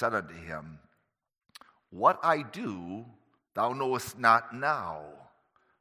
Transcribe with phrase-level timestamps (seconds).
[0.00, 0.78] said unto him,
[1.90, 3.04] What I do
[3.54, 5.02] thou knowest not now,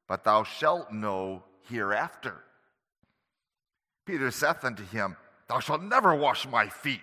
[0.09, 2.35] but thou shalt know hereafter.
[4.05, 5.15] Peter saith unto him,
[5.47, 6.99] Thou shalt never wash my feet.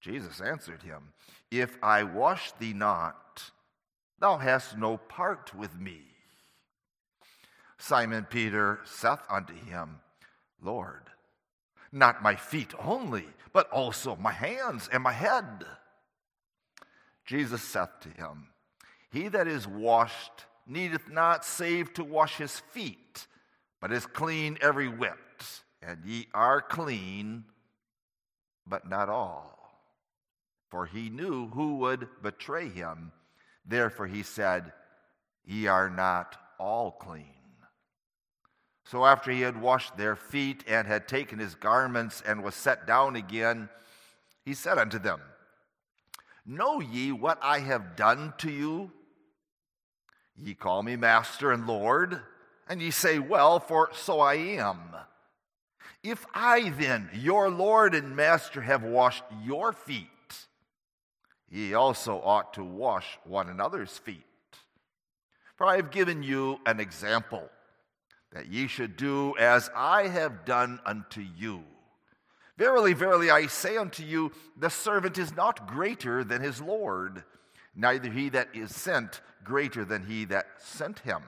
[0.00, 1.12] Jesus answered him,
[1.52, 3.52] If I wash thee not,
[4.18, 6.00] thou hast no part with me.
[7.78, 10.00] Simon Peter saith unto him,
[10.60, 11.02] Lord,
[11.92, 15.64] not my feet only, but also my hands and my head.
[17.24, 18.48] Jesus saith to him,
[19.10, 23.26] He that is washed needeth not save to wash his feet,
[23.80, 25.12] but is clean every whit.
[25.82, 27.44] And ye are clean,
[28.66, 29.58] but not all.
[30.70, 33.12] For he knew who would betray him.
[33.66, 34.72] Therefore he said,
[35.44, 37.26] Ye are not all clean.
[38.86, 42.86] So after he had washed their feet and had taken his garments and was set
[42.86, 43.68] down again,
[44.44, 45.20] he said unto them,
[46.46, 48.90] Know ye what I have done to you?
[50.36, 52.20] Ye call me Master and Lord,
[52.68, 54.78] and ye say, Well, for so I am.
[56.02, 60.08] If I then, your Lord and Master, have washed your feet,
[61.48, 64.26] ye also ought to wash one another's feet.
[65.56, 67.48] For I have given you an example,
[68.32, 71.62] that ye should do as I have done unto you.
[72.56, 77.24] Verily, verily, I say unto you, the servant is not greater than his Lord,
[77.74, 81.22] neither he that is sent greater than he that sent him.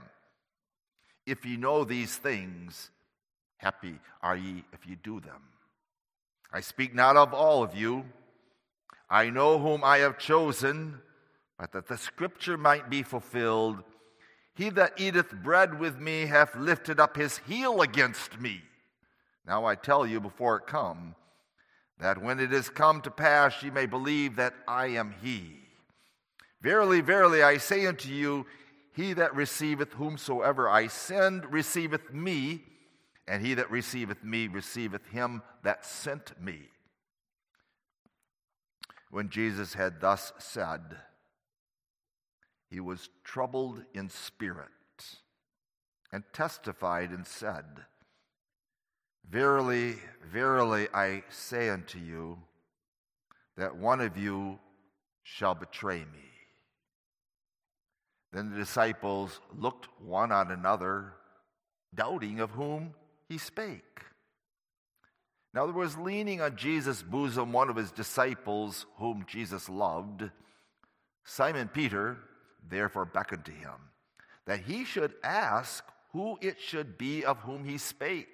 [1.26, 2.90] If ye know these things,
[3.56, 5.42] happy are ye if ye do them.
[6.52, 8.04] I speak not of all of you.
[9.10, 11.00] I know whom I have chosen,
[11.58, 13.82] but that the scripture might be fulfilled.
[14.54, 18.62] He that eateth bread with me hath lifted up his heel against me.
[19.46, 21.14] Now I tell you before it come,
[21.98, 25.60] that when it is come to pass, ye may believe that I am he.
[26.60, 28.46] Verily, verily, I say unto you,
[28.92, 32.64] he that receiveth whomsoever I send receiveth me,
[33.28, 36.62] and he that receiveth me receiveth him that sent me.
[39.10, 40.96] When Jesus had thus said,
[42.68, 44.68] he was troubled in spirit
[46.12, 47.64] and testified and said,
[49.30, 49.96] Verily,
[50.32, 52.38] verily, I say unto you,
[53.56, 54.58] that one of you
[55.22, 56.30] shall betray me.
[58.32, 61.14] Then the disciples looked one on another,
[61.94, 62.94] doubting of whom
[63.28, 63.82] he spake.
[65.54, 70.30] Now there was leaning on Jesus' bosom one of his disciples, whom Jesus loved.
[71.24, 72.18] Simon Peter
[72.68, 73.90] therefore beckoned to him,
[74.46, 75.82] that he should ask
[76.12, 78.28] who it should be of whom he spake.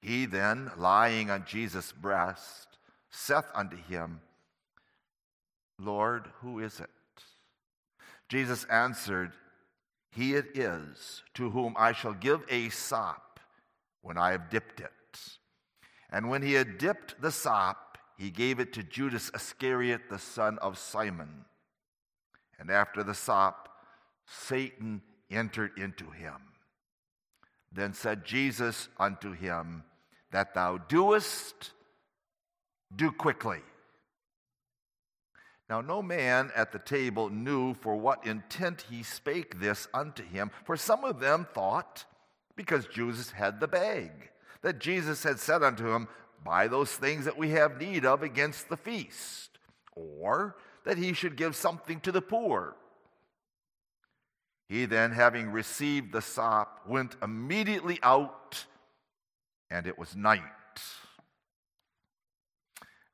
[0.00, 2.78] He then, lying on Jesus' breast,
[3.10, 4.20] saith unto him,
[5.78, 6.90] Lord, who is it?
[8.28, 9.32] Jesus answered,
[10.10, 13.40] He it is to whom I shall give a sop
[14.02, 14.92] when I have dipped it.
[16.10, 20.58] And when he had dipped the sop, he gave it to Judas Iscariot, the son
[20.58, 21.44] of Simon.
[22.58, 23.68] And after the sop,
[24.26, 26.34] Satan entered into him.
[27.70, 29.84] Then said Jesus unto him,
[30.30, 31.72] That thou doest,
[32.94, 33.60] do quickly.
[35.68, 40.50] Now, no man at the table knew for what intent he spake this unto him,
[40.64, 42.06] for some of them thought,
[42.56, 44.30] because Jesus had the bag,
[44.62, 46.08] that Jesus had said unto him,
[46.44, 49.58] Buy those things that we have need of against the feast,
[49.94, 52.76] or that he should give something to the poor.
[54.68, 58.64] He then, having received the sop, went immediately out,
[59.70, 60.42] and it was night.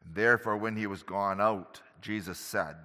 [0.04, 2.76] Therefore, when he was gone out, Jesus said,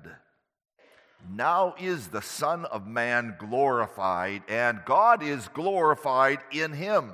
[1.30, 7.12] Now is the Son of Man glorified, and God is glorified in him.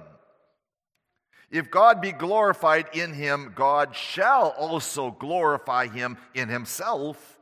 [1.52, 7.38] If God be glorified in him, God shall also glorify him in himself,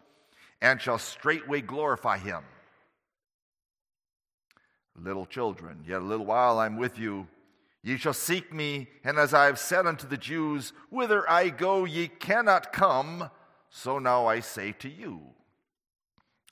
[0.62, 2.44] and shall straightway glorify him.
[4.96, 7.28] Little children, yet a little while I'm with you.
[7.84, 11.84] Ye shall seek me, and as I have said unto the Jews, Whither I go,
[11.84, 13.30] ye cannot come
[13.76, 15.20] so now I say to you,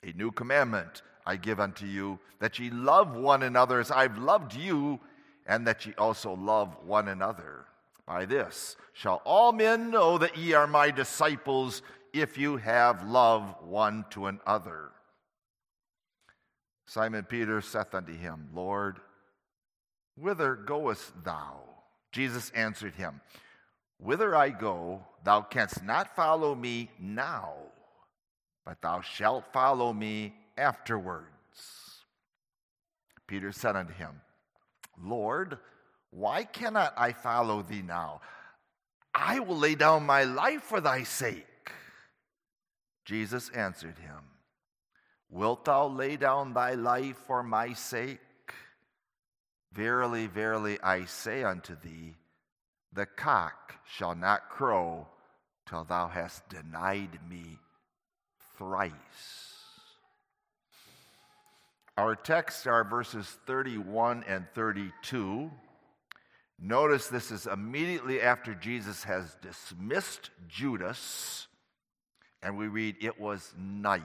[0.03, 4.55] a new commandment I give unto you, that ye love one another as I've loved
[4.55, 4.99] you,
[5.45, 7.65] and that ye also love one another.
[8.07, 13.55] By this shall all men know that ye are my disciples, if you have love
[13.61, 14.89] one to another.
[16.87, 18.99] Simon Peter saith unto him, Lord,
[20.15, 21.61] whither goest thou?
[22.11, 23.21] Jesus answered him,
[23.97, 27.53] Whither I go, thou canst not follow me now,
[28.65, 31.27] but thou shalt follow me afterwards.
[33.27, 34.21] Peter said unto him,
[35.01, 35.57] Lord,
[36.09, 38.21] why cannot I follow thee now?
[39.13, 41.71] I will lay down my life for thy sake.
[43.05, 44.19] Jesus answered him,
[45.29, 48.19] Wilt thou lay down thy life for my sake?
[49.73, 52.15] Verily, verily, I say unto thee,
[52.93, 55.07] the cock shall not crow
[55.67, 57.57] till thou hast denied me
[58.57, 58.91] thrice.
[61.97, 65.51] Our texts are verses 31 and 32.
[66.59, 71.47] Notice this is immediately after Jesus has dismissed Judas,
[72.43, 74.03] and we read, It was night.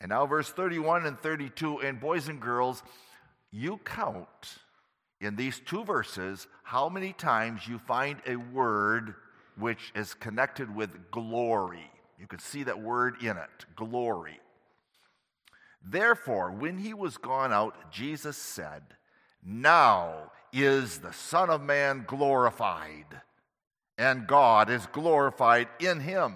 [0.00, 2.82] And now, verse 31 and 32, and boys and girls,
[3.56, 4.58] you count
[5.20, 9.14] in these two verses how many times you find a word
[9.58, 11.90] which is connected with glory.
[12.20, 14.40] You can see that word in it glory.
[15.82, 18.82] Therefore, when he was gone out, Jesus said,
[19.42, 23.22] Now is the Son of Man glorified,
[23.96, 26.34] and God is glorified in him.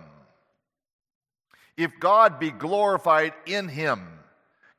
[1.76, 4.19] If God be glorified in him,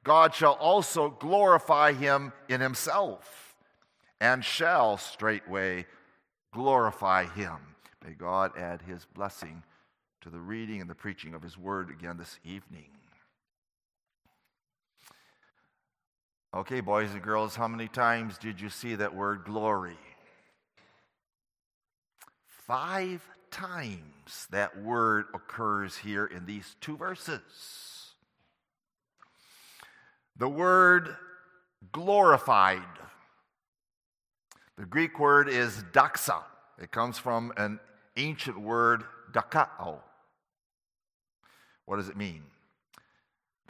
[0.04, 3.56] God shall also glorify him in himself,
[4.20, 5.86] and shall straightway
[6.54, 7.58] glorify him.
[8.04, 9.64] May God add his blessing
[10.22, 12.90] to the reading and the preaching of his word again this evening.
[16.54, 19.98] Okay, boys and girls, how many times did you see that word glory?
[22.68, 23.22] Five
[23.52, 28.01] times that word occurs here in these two verses.
[30.38, 31.16] The word
[31.92, 32.82] glorified.
[34.78, 36.44] The Greek word is doxa.
[36.82, 37.80] It comes from an
[38.18, 40.00] ancient word, dakao.
[41.86, 42.44] What does it mean?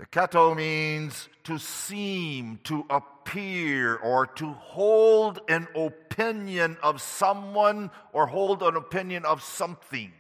[0.02, 8.64] Dakato means to seem, to appear, or to hold an opinion of someone or hold
[8.64, 10.12] an opinion of something.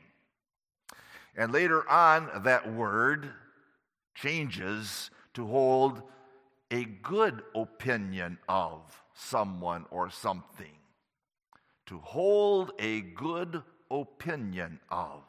[1.35, 3.31] And later on, that word
[4.13, 6.03] changes to hold
[6.71, 8.81] a good opinion of
[9.13, 10.73] someone or something.
[11.87, 15.21] To hold a good opinion of.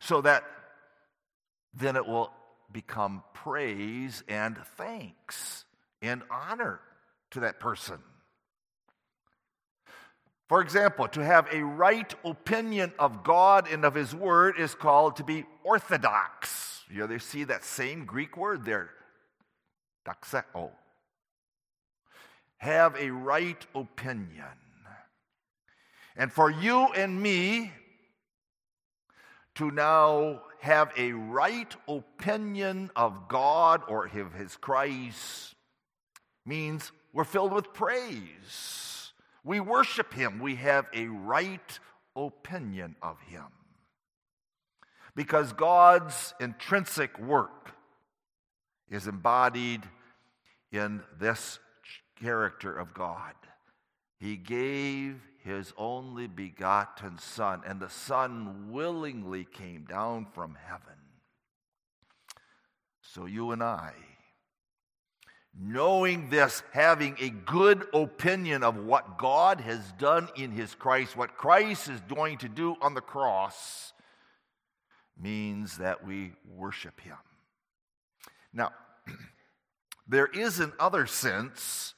[0.00, 0.44] So that
[1.74, 2.32] then it will
[2.72, 5.64] become praise and thanks
[6.00, 6.80] and honor
[7.32, 7.98] to that person.
[10.48, 15.16] For example, to have a right opinion of God and of His Word is called
[15.16, 16.84] to be orthodox.
[16.88, 18.90] You know, see that same Greek word there,
[20.06, 20.70] doxeo.
[22.58, 24.44] Have a right opinion.
[26.16, 27.72] And for you and me
[29.56, 35.54] to now have a right opinion of God or of His Christ
[36.46, 39.12] means we're filled with praise.
[39.44, 40.38] We worship Him.
[40.38, 41.78] We have a right
[42.14, 43.46] opinion of Him.
[45.14, 47.75] Because God's intrinsic work
[48.90, 49.82] is embodied
[50.72, 51.58] in this
[52.20, 53.34] character of God.
[54.18, 60.94] He gave his only begotten Son, and the Son willingly came down from heaven.
[63.02, 63.92] So you and I,
[65.58, 71.36] knowing this, having a good opinion of what God has done in his Christ, what
[71.36, 73.92] Christ is going to do on the cross,
[75.18, 77.16] means that we worship him.
[78.56, 78.72] Now,
[80.08, 81.94] there is another sense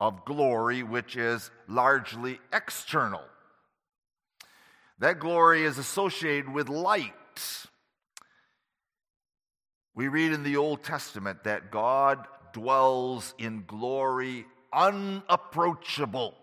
[0.00, 3.20] of glory, which is largely external.
[4.98, 7.12] That glory is associated with light.
[9.94, 16.34] We read in the Old Testament that God dwells in glory unapproachable.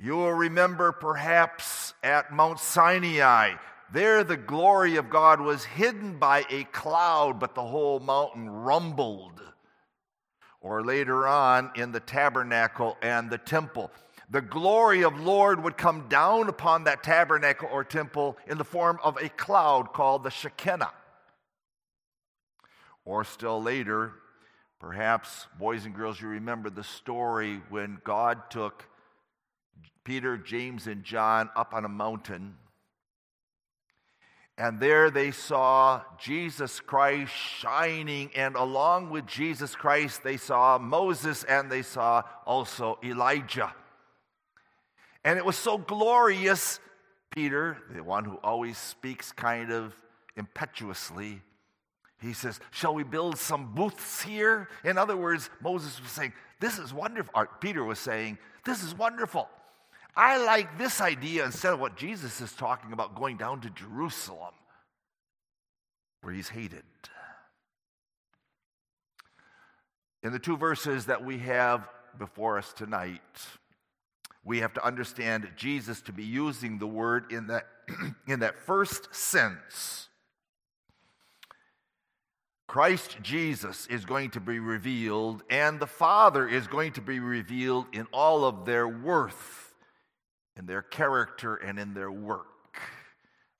[0.00, 3.54] You will remember perhaps at Mount Sinai,
[3.92, 9.40] there the glory of God was hidden by a cloud, but the whole mountain rumbled
[10.60, 13.90] or later on in the tabernacle and the temple.
[14.30, 18.98] The glory of Lord would come down upon that tabernacle or temple in the form
[19.02, 20.92] of a cloud called the Shekinah.
[23.06, 24.12] Or still later,
[24.78, 28.84] perhaps, boys and girls, you remember the story when God took
[30.04, 32.56] Peter, James, and John up on a mountain
[34.58, 41.44] and there they saw Jesus Christ shining, and along with Jesus Christ, they saw Moses
[41.44, 43.72] and they saw also Elijah.
[45.24, 46.80] And it was so glorious,
[47.30, 49.94] Peter, the one who always speaks kind of
[50.36, 51.40] impetuously,
[52.20, 54.68] he says, Shall we build some booths here?
[54.82, 57.30] In other words, Moses was saying, This is wonderful.
[57.32, 59.48] Or Peter was saying, This is wonderful.
[60.18, 64.52] I like this idea instead of what Jesus is talking about going down to Jerusalem,
[66.22, 66.82] where he's hated.
[70.24, 73.20] In the two verses that we have before us tonight,
[74.44, 77.66] we have to understand Jesus to be using the word in that,
[78.26, 80.08] in that first sense.
[82.66, 87.86] Christ Jesus is going to be revealed, and the Father is going to be revealed
[87.92, 89.67] in all of their worth,
[90.58, 92.46] in their character, and in their work.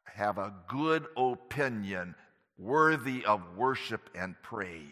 [0.04, 2.16] Have a good opinion
[2.58, 4.82] worthy of worship and praise.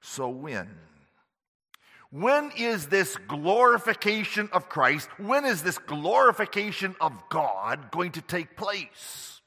[0.00, 0.70] So, when?
[2.10, 8.56] When is this glorification of Christ, when is this glorification of God going to take
[8.56, 9.40] place?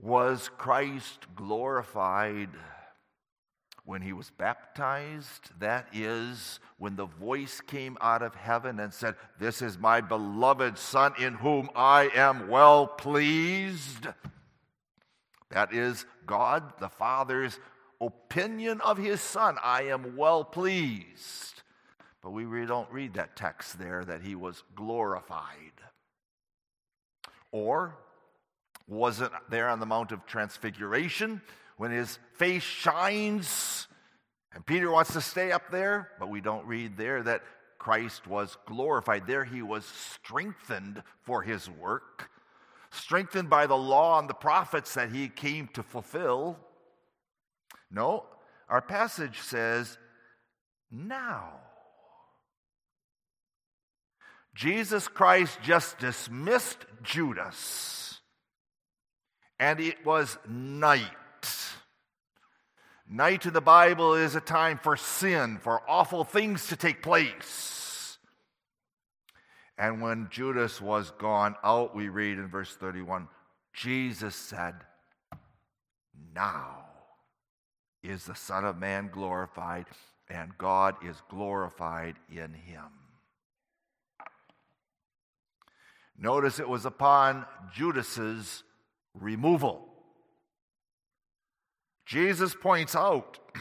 [0.00, 2.48] Was Christ glorified
[3.90, 5.50] when he was baptized?
[5.58, 10.78] That is, when the voice came out of heaven and said, This is my beloved
[10.78, 14.06] Son in whom I am well pleased.
[15.50, 17.58] That is God the Father's
[18.00, 19.56] opinion of his Son.
[19.60, 21.62] I am well pleased.
[22.22, 25.72] But we really don't read that text there that he was glorified.
[27.50, 27.96] Or
[28.86, 31.42] wasn't there on the Mount of Transfiguration
[31.80, 33.88] when his face shines
[34.52, 36.10] and Peter wants to stay up there?
[36.18, 37.42] But we don't read there that
[37.78, 39.26] Christ was glorified.
[39.26, 42.30] There he was strengthened for his work
[42.90, 46.58] strengthened by the law and the prophets that he came to fulfill.
[47.90, 48.26] No,
[48.68, 49.96] our passage says,
[50.90, 51.52] now.
[54.54, 58.20] Jesus Christ just dismissed Judas,
[59.58, 61.06] and it was night.
[63.12, 68.18] Night in the Bible is a time for sin, for awful things to take place.
[69.76, 73.26] And when Judas was gone out, we read in verse 31
[73.72, 74.74] Jesus said,
[76.36, 76.84] Now
[78.00, 79.86] is the Son of Man glorified,
[80.28, 82.92] and God is glorified in him.
[86.16, 88.62] Notice it was upon Judas's
[89.14, 89.89] removal.
[92.10, 93.38] Jesus points out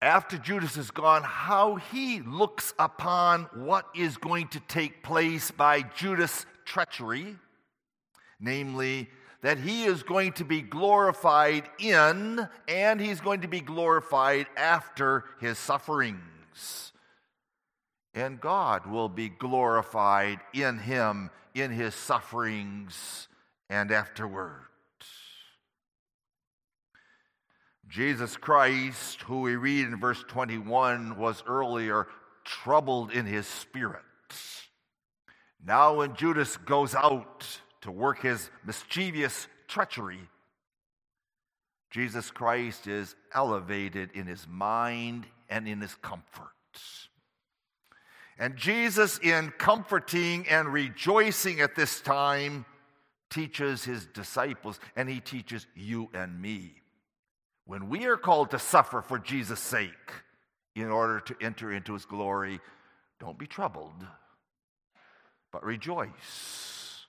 [0.00, 5.82] after Judas is gone, how he looks upon what is going to take place by
[5.82, 7.36] Judas' treachery,
[8.40, 9.10] namely,
[9.42, 15.26] that he is going to be glorified in and he's going to be glorified after
[15.42, 16.92] his sufferings.
[18.14, 23.28] And God will be glorified in him in his sufferings
[23.68, 24.69] and afterward.
[27.90, 32.06] Jesus Christ, who we read in verse 21, was earlier
[32.44, 34.04] troubled in his spirit.
[35.64, 37.44] Now, when Judas goes out
[37.80, 40.20] to work his mischievous treachery,
[41.90, 46.46] Jesus Christ is elevated in his mind and in his comfort.
[48.38, 52.64] And Jesus, in comforting and rejoicing at this time,
[53.30, 56.79] teaches his disciples, and he teaches you and me
[57.70, 60.10] when we are called to suffer for Jesus' sake
[60.74, 62.58] in order to enter into his glory,
[63.20, 64.04] don't be troubled,
[65.52, 67.06] but rejoice.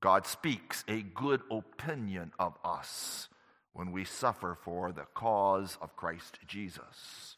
[0.00, 3.28] God speaks a good opinion of us
[3.72, 7.36] when we suffer for the cause of Christ Jesus.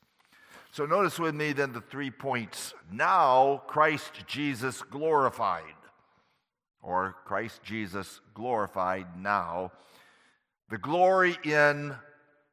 [0.71, 2.75] So notice with me then the three points.
[2.93, 5.65] Now, Christ Jesus glorified,
[6.83, 9.73] or Christ Jesus glorified now.
[10.69, 11.97] The glory in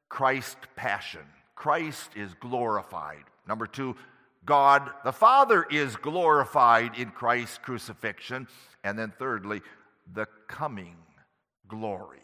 [0.10, 1.22] Christ passion.
[1.56, 3.24] Christ is glorified.
[3.48, 3.96] Number two,
[4.46, 8.48] God the Father is glorified in Christ's crucifixion.
[8.84, 9.62] And then thirdly,
[10.14, 10.98] the coming
[11.68, 12.20] glory.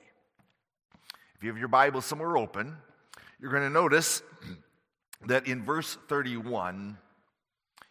[1.35, 2.77] If you have your Bible somewhere open,
[3.39, 4.21] you're going to notice
[5.25, 6.97] that in verse 31,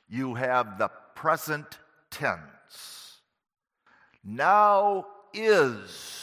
[0.09, 1.79] you have the present
[2.11, 3.19] tense.
[4.25, 6.20] Now is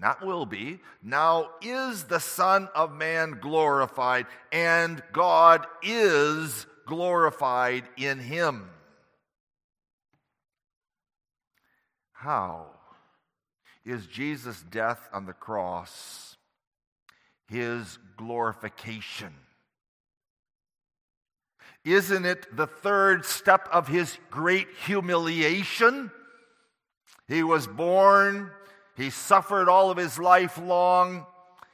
[0.00, 8.18] not will be, now is the Son of Man glorified, and God is glorified in
[8.18, 8.70] him.
[12.12, 12.66] How
[13.84, 16.28] is Jesus' death on the cross
[17.48, 19.34] his glorification.
[21.84, 26.10] Isn't it the third step of his great humiliation?
[27.26, 28.50] He was born,
[28.98, 31.24] he suffered all of his life long,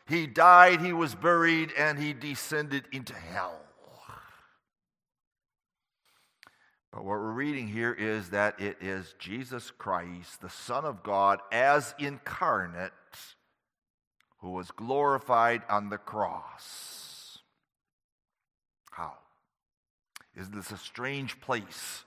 [0.07, 3.59] he died, he was buried, and he descended into hell.
[6.93, 11.41] But what we're reading here is that it is Jesus Christ, the Son of God,
[11.51, 12.93] as incarnate,
[14.39, 17.39] who was glorified on the cross.
[18.93, 19.15] How?
[20.37, 22.05] Is this a strange place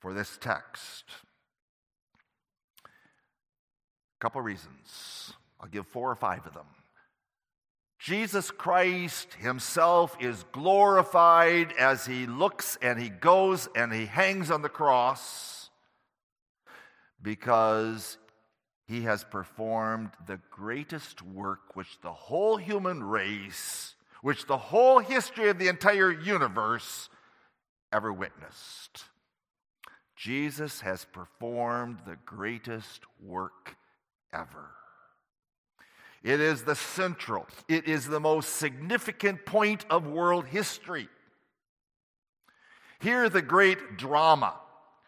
[0.00, 1.04] for this text?
[4.18, 5.32] A couple reasons.
[5.60, 6.66] I'll give four or five of them.
[7.98, 14.62] Jesus Christ himself is glorified as he looks and he goes and he hangs on
[14.62, 15.70] the cross
[17.20, 18.18] because
[18.86, 25.48] he has performed the greatest work which the whole human race, which the whole history
[25.48, 27.08] of the entire universe
[27.92, 29.04] ever witnessed.
[30.14, 33.76] Jesus has performed the greatest work
[34.32, 34.70] ever.
[36.22, 41.08] It is the central, it is the most significant point of world history.
[42.98, 44.54] Here, the great drama,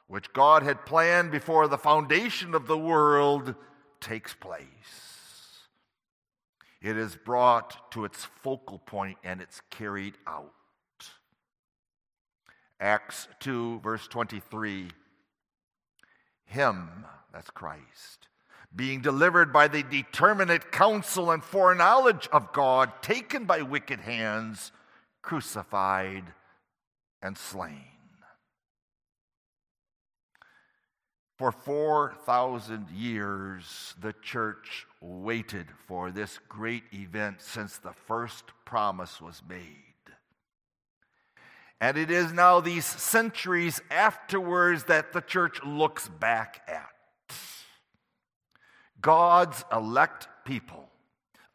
[0.06, 3.54] which God had planned before the foundation of the world,
[4.00, 4.66] takes place.
[6.80, 10.52] It is brought to its focal point and it's carried out.
[12.80, 14.90] Acts 2, verse 23.
[16.44, 18.28] Him, that's Christ,
[18.74, 24.72] being delivered by the determinate counsel and foreknowledge of God, taken by wicked hands,
[25.22, 26.24] crucified,
[27.22, 27.84] and slain.
[31.38, 39.40] For 4,000 years, the church waited for this great event since the first promise was
[39.48, 39.84] made.
[41.80, 46.90] And it is now these centuries afterwards that the church looks back at.
[49.00, 50.88] God's elect people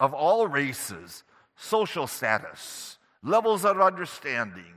[0.00, 1.24] of all races,
[1.56, 4.74] social status, levels of understanding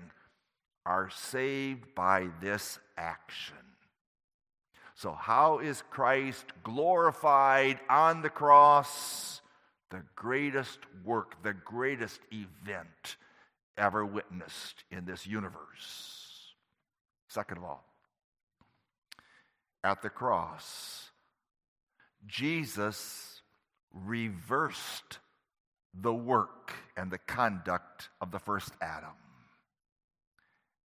[0.85, 3.55] are saved by this action.
[4.95, 9.41] So, how is Christ glorified on the cross?
[9.89, 13.17] The greatest work, the greatest event
[13.77, 16.53] ever witnessed in this universe.
[17.27, 17.85] Second of all,
[19.83, 21.06] at the cross,
[22.27, 23.41] Jesus
[23.93, 25.19] reversed
[25.93, 29.15] the work and the conduct of the first Adam.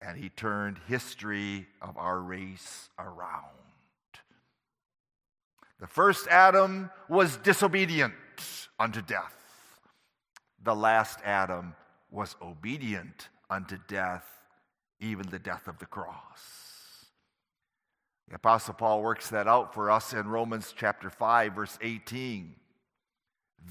[0.02, 3.44] And he turned history of our race around.
[5.80, 8.14] The first Adam was disobedient
[8.78, 9.34] unto death.
[10.62, 11.74] The last Adam
[12.10, 14.24] was obedient unto death,
[15.00, 16.59] even the death of the cross.
[18.30, 22.54] The Apostle Paul works that out for us in Romans chapter 5, verse 18.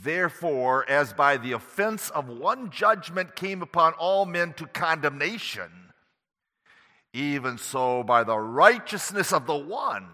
[0.04, 5.72] Therefore, as by the offense of one judgment came upon all men to condemnation,
[7.14, 10.10] even so by the righteousness of the one,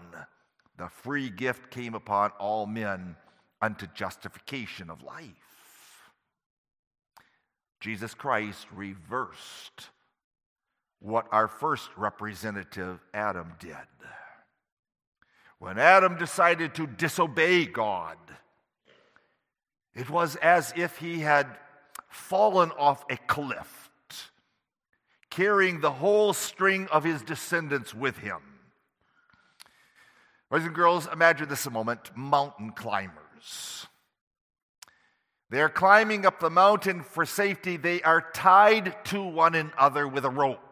[0.78, 3.16] the free gift came upon all men
[3.60, 6.10] unto justification of life.
[7.80, 9.90] Jesus Christ reversed
[11.00, 13.74] what our first representative, Adam, did.
[15.58, 18.18] When Adam decided to disobey God,
[19.94, 21.46] it was as if he had
[22.08, 23.90] fallen off a cliff,
[25.30, 28.40] carrying the whole string of his descendants with him.
[30.50, 33.86] Boys and girls, imagine this a moment mountain climbers.
[35.48, 37.76] They're climbing up the mountain for safety.
[37.76, 40.65] They are tied to one another with a rope.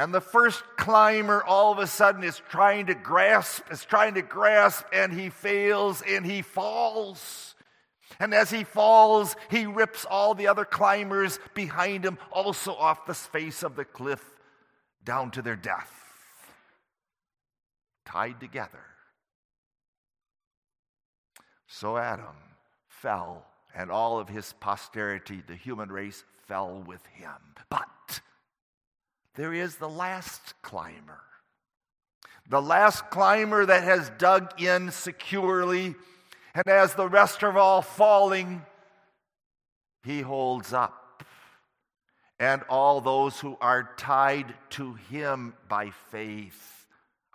[0.00, 4.22] And the first climber all of a sudden is trying to grasp, is trying to
[4.22, 7.54] grasp, and he fails and he falls.
[8.18, 13.12] And as he falls, he rips all the other climbers behind him also off the
[13.12, 14.24] face of the cliff
[15.04, 15.92] down to their death.
[18.06, 18.86] Tied together.
[21.66, 22.38] So Adam
[22.88, 27.36] fell, and all of his posterity, the human race, fell with him.
[27.68, 28.22] But
[29.34, 31.20] there is the last climber.
[32.48, 35.94] The last climber that has dug in securely,
[36.54, 38.62] and as the rest are all falling,
[40.02, 41.24] he holds up.
[42.40, 46.86] And all those who are tied to him by faith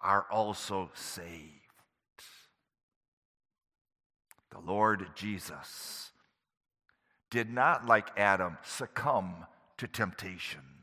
[0.03, 1.51] are also saved.
[4.51, 6.11] The Lord Jesus
[7.29, 9.45] did not, like Adam, succumb
[9.77, 10.74] to temptations.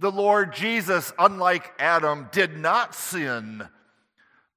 [0.00, 3.68] The Lord Jesus, unlike Adam, did not sin,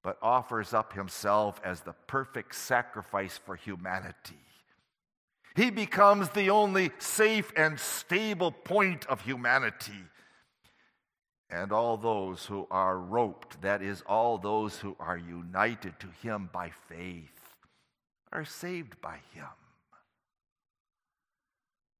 [0.01, 4.39] but offers up himself as the perfect sacrifice for humanity.
[5.53, 10.05] He becomes the only safe and stable point of humanity.
[11.49, 16.49] And all those who are roped, that is, all those who are united to him
[16.53, 17.57] by faith,
[18.31, 19.45] are saved by him.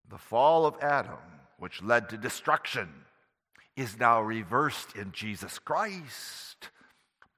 [0.10, 1.19] The fall of Adam,
[1.60, 2.89] which led to destruction,
[3.76, 6.70] is now reversed in Jesus Christ.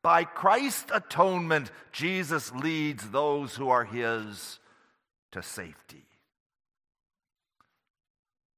[0.02, 4.60] By Christ's atonement, Jesus leads those who are his
[5.32, 6.06] to safety.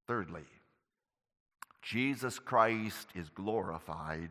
[0.07, 0.45] Thirdly,
[1.81, 4.29] Jesus Christ is glorified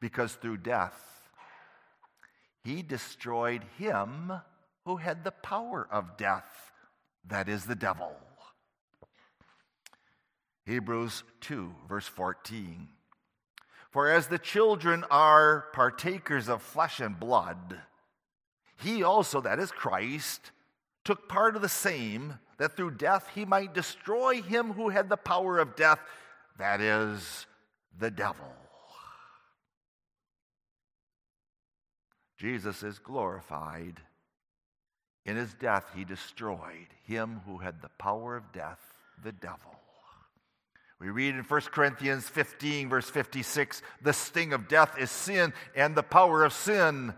[0.00, 1.00] because through death,
[2.64, 4.32] he destroyed him
[4.84, 6.72] who had the power of death,
[7.28, 8.12] that is, the devil.
[10.66, 12.88] Hebrews 2, verse 14.
[13.90, 17.80] For as the children are partakers of flesh and blood,
[18.82, 20.50] he also, that is Christ,
[21.04, 25.16] took part of the same, that through death he might destroy him who had the
[25.16, 26.00] power of death,
[26.58, 27.46] that is,
[27.98, 28.52] the devil.
[32.36, 34.00] Jesus is glorified.
[35.24, 38.80] In his death, he destroyed him who had the power of death,
[39.22, 39.78] the devil.
[41.00, 45.94] We read in 1 Corinthians 15, verse 56 the sting of death is sin, and
[45.94, 47.14] the power of sin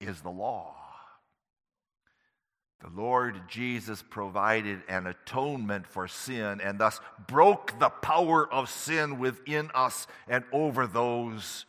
[0.00, 0.74] is the law.
[2.80, 9.18] The Lord Jesus provided an atonement for sin and thus broke the power of sin
[9.18, 11.66] within us and over those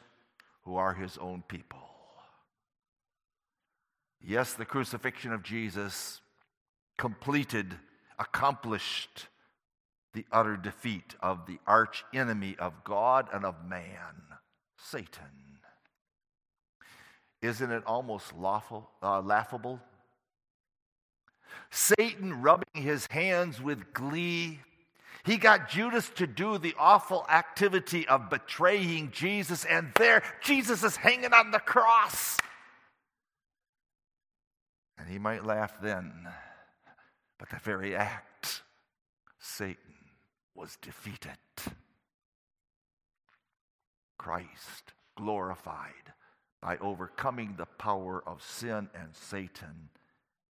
[0.65, 1.79] who are his own people.
[4.21, 6.21] Yes, the crucifixion of Jesus
[6.97, 7.75] completed,
[8.19, 9.27] accomplished
[10.13, 14.15] the utter defeat of the arch enemy of God and of man,
[14.77, 15.59] Satan.
[17.41, 19.79] Isn't it almost lawful, uh, laughable?
[21.69, 24.59] Satan rubbing his hands with glee.
[25.25, 30.95] He got Judas to do the awful activity of betraying Jesus, and there Jesus is
[30.95, 32.37] hanging on the cross.
[34.97, 36.27] And he might laugh then,
[37.37, 38.63] but the very act,
[39.39, 39.88] Satan
[40.55, 41.37] was defeated.
[44.17, 46.13] Christ glorified
[46.61, 49.89] by overcoming the power of sin and Satan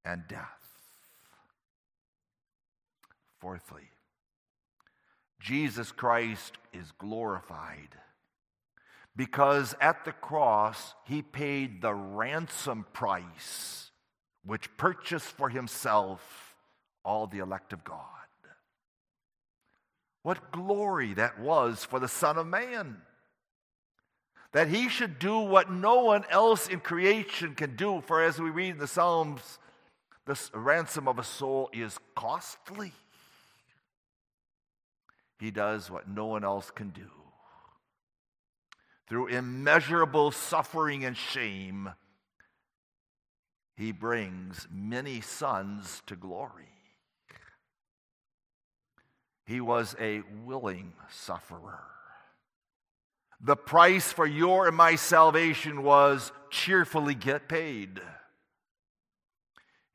[0.05, 0.67] and death.
[3.39, 3.89] Fourthly,
[5.39, 7.89] Jesus Christ is glorified
[9.15, 13.91] because at the cross he paid the ransom price
[14.45, 16.55] which purchased for himself
[17.03, 18.16] all the elect of God.
[20.27, 22.97] What glory that was for the Son of Man!
[24.51, 28.49] That he should do what no one else in creation can do, for as we
[28.49, 29.57] read in the Psalms,
[30.25, 32.91] the ransom of a soul is costly.
[35.39, 37.09] He does what no one else can do.
[39.07, 41.91] Through immeasurable suffering and shame,
[43.77, 46.76] he brings many sons to glory.
[49.47, 51.79] He was a willing sufferer.
[53.39, 58.01] The price for your and my salvation was cheerfully get paid.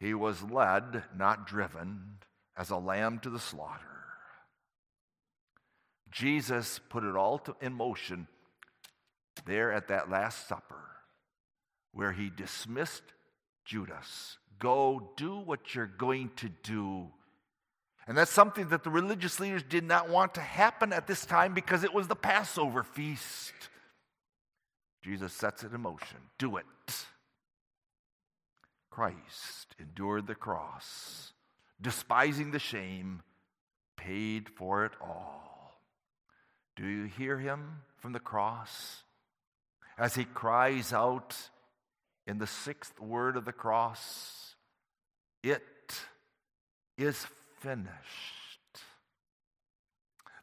[0.00, 2.18] He was led, not driven,
[2.56, 3.84] as a lamb to the slaughter.
[6.10, 8.28] Jesus put it all to, in motion
[9.44, 10.82] there at that Last Supper,
[11.92, 13.02] where he dismissed
[13.66, 14.38] Judas.
[14.58, 17.08] Go do what you're going to do.
[18.06, 21.54] And that's something that the religious leaders did not want to happen at this time
[21.54, 23.52] because it was the Passover feast.
[25.02, 26.18] Jesus sets it in motion.
[26.38, 26.66] Do it.
[28.90, 31.32] Christ endured the cross,
[31.80, 33.22] despising the shame,
[33.96, 35.80] paid for it all.
[36.76, 39.02] Do you hear him from the cross?
[39.96, 41.36] As he cries out
[42.26, 44.54] in the sixth word of the cross,
[45.42, 45.62] It
[46.96, 47.26] is
[47.62, 47.90] finished.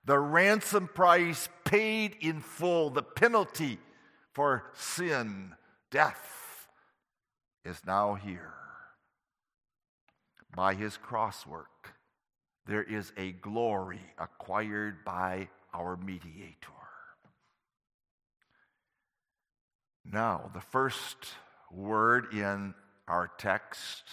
[0.05, 3.77] The ransom price paid in full, the penalty
[4.33, 5.53] for sin,
[5.91, 6.67] death,
[7.65, 8.53] is now here.
[10.55, 11.93] By his crosswork,
[12.65, 16.55] there is a glory acquired by our mediator.
[20.11, 21.17] Now, the first
[21.71, 22.73] word in
[23.07, 24.03] our text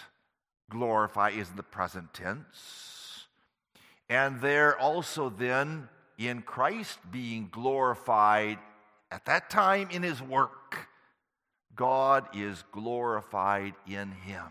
[0.69, 2.96] glorify is in the present tense.
[4.09, 8.57] And there also then in Christ being glorified
[9.11, 10.87] at that time in his work,
[11.75, 14.47] God is glorified in him.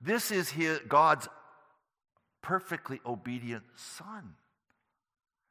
[0.00, 1.28] This is his, God's
[2.42, 4.34] perfectly obedient Son.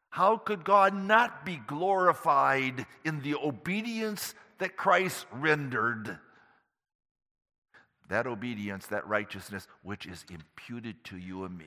[0.10, 6.17] How could God not be glorified in the obedience that Christ rendered?
[8.10, 11.65] That obedience, that righteousness, which is imputed to you and me.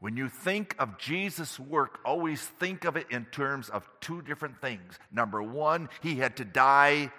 [0.00, 4.60] When you think of Jesus' work, always think of it in terms of two different
[4.60, 4.98] things.
[5.12, 7.12] Number one, he had to die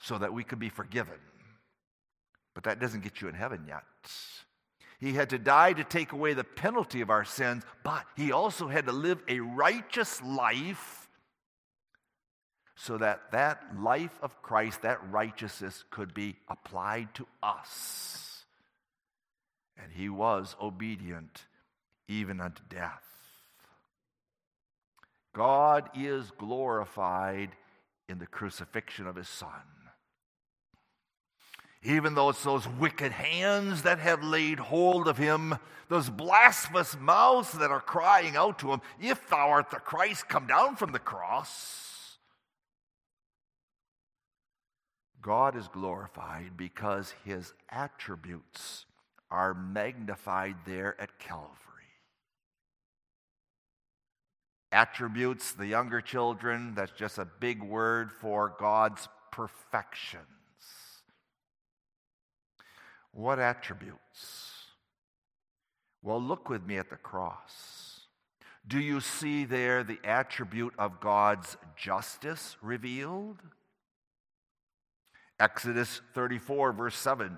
[0.00, 1.18] so that we could be forgiven.
[2.54, 3.82] But that doesn't get you in heaven yet.
[5.00, 8.68] He had to die to take away the penalty of our sins, but he also
[8.68, 10.99] had to live a righteous life
[12.82, 18.46] so that that life of Christ, that righteousness, could be applied to us.
[19.76, 21.44] And he was obedient
[22.08, 23.04] even unto death.
[25.34, 27.50] God is glorified
[28.08, 29.50] in the crucifixion of his Son.
[31.82, 35.54] Even though it's those wicked hands that have laid hold of him,
[35.88, 40.46] those blasphemous mouths that are crying out to him, If thou art the Christ, come
[40.46, 41.89] down from the cross.
[45.22, 48.86] God is glorified because his attributes
[49.30, 51.60] are magnified there at Calvary
[54.72, 60.24] attributes, the younger children, that's just a big word for God's perfections.
[63.12, 64.64] What attributes?
[66.02, 68.06] Well, look with me at the cross.
[68.66, 73.38] Do you see there the attribute of God's justice revealed?
[75.40, 77.36] Exodus 34, verse 7.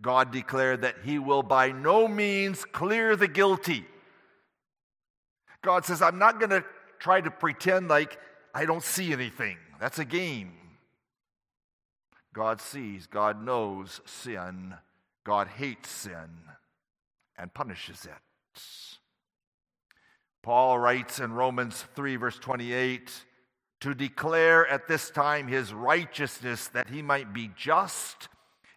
[0.00, 3.84] God declared that he will by no means clear the guilty
[5.62, 6.64] God says, I'm not going to
[6.98, 8.18] try to pretend like
[8.54, 9.58] I don't see anything.
[9.78, 10.52] That's a game.
[12.32, 14.74] God sees, God knows sin,
[15.24, 16.30] God hates sin
[17.36, 18.62] and punishes it.
[20.42, 23.10] Paul writes in Romans 3, verse 28,
[23.80, 28.28] to declare at this time his righteousness, that he might be just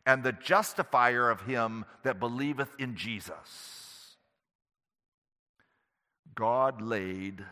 [0.06, 4.18] and the justifier of him that believeth in Jesus.
[6.36, 7.46] God laid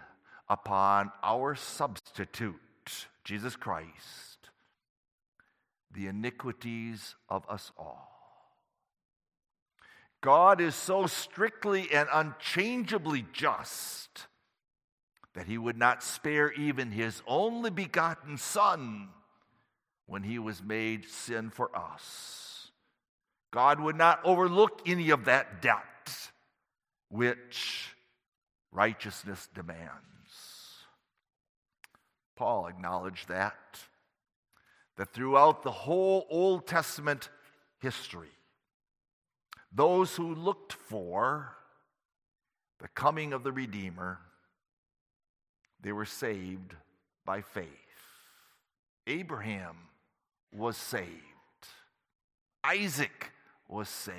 [0.49, 2.55] upon our substitute,
[3.23, 4.49] Jesus Christ,
[5.93, 8.09] the iniquities of us all.
[10.21, 14.27] God is so strictly and unchangeably just
[15.33, 19.09] that he would not spare even his only begotten Son
[20.05, 22.71] when he was made sin for us.
[23.51, 26.31] God would not overlook any of that debt
[27.09, 27.93] which
[28.71, 29.91] righteousness demands.
[32.35, 33.79] Paul acknowledged that,
[34.97, 37.29] that throughout the whole Old Testament
[37.79, 38.31] history,
[39.71, 41.55] those who looked for
[42.79, 44.19] the coming of the Redeemer,
[45.81, 46.75] they were saved
[47.25, 47.67] by faith.
[49.07, 49.75] Abraham
[50.51, 51.09] was saved.
[52.63, 53.31] Isaac
[53.67, 54.15] was saved.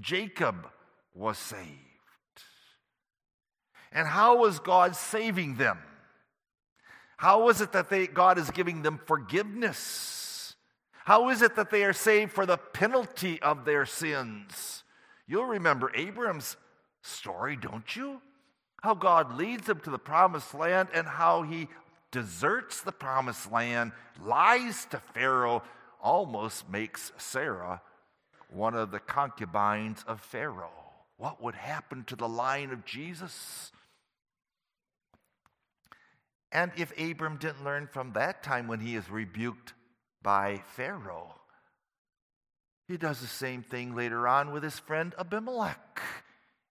[0.00, 0.68] Jacob
[1.14, 1.70] was saved.
[3.92, 5.78] And how was God saving them?
[7.16, 10.56] How is it that they, God is giving them forgiveness?
[11.04, 14.82] How is it that they are saved for the penalty of their sins?
[15.26, 16.56] You'll remember Abram's
[17.02, 18.20] story, don't you?
[18.84, 21.68] How God leads them to the promised land and how he
[22.10, 23.92] deserts the promised land,
[24.22, 25.62] lies to Pharaoh,
[26.02, 27.80] almost makes Sarah
[28.50, 30.68] one of the concubines of Pharaoh.
[31.16, 33.72] What would happen to the line of Jesus?
[36.52, 39.72] And if Abram didn't learn from that time when he is rebuked
[40.22, 41.34] by Pharaoh,
[42.86, 46.02] he does the same thing later on with his friend Abimelech.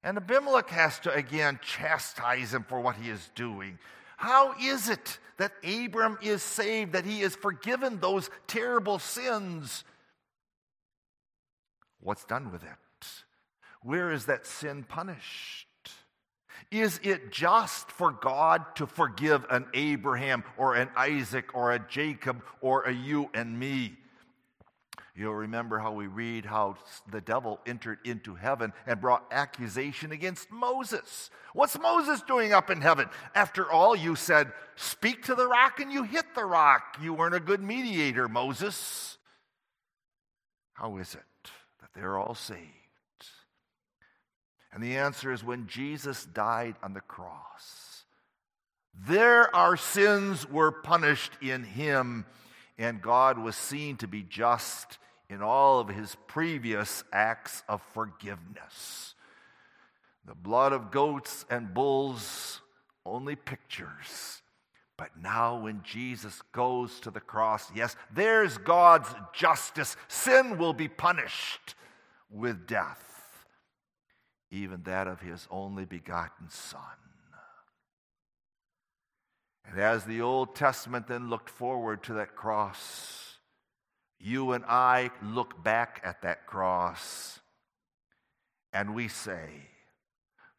[0.04, 3.80] And Abimelech has to again chastise him for what he is doing.
[4.18, 9.84] How is it that Abram is saved, that he is forgiven those terrible sins?
[12.00, 12.70] What's done with it?
[13.82, 15.68] Where is that sin punished?
[16.72, 22.44] Is it just for God to forgive an Abraham or an Isaac or a Jacob
[22.62, 23.98] or a you and me?
[25.16, 26.76] You'll remember how we read how
[27.12, 31.30] the devil entered into heaven and brought accusation against Moses.
[31.54, 33.08] What's Moses doing up in heaven?
[33.36, 36.98] After all, you said, Speak to the rock, and you hit the rock.
[37.00, 39.20] You weren't a good mediator, Moses.
[40.74, 42.62] How is it that they're all saved?
[44.74, 48.06] And the answer is when Jesus died on the cross,
[49.08, 52.26] there our sins were punished in him,
[52.80, 54.98] and God was seen to be just
[55.30, 59.16] in all of his previous acts of forgiveness.
[60.26, 62.62] The blood of goats and bulls,
[63.06, 64.42] only pictures.
[64.98, 69.98] But now, when Jesus goes to the cross, yes, there's God's justice.
[70.08, 71.76] Sin will be punished
[72.30, 73.46] with death,
[74.52, 76.80] even that of his only begotten Son.
[79.66, 83.23] And as the Old Testament then looked forward to that cross,
[84.24, 87.40] you and I look back at that cross
[88.72, 89.50] and we say,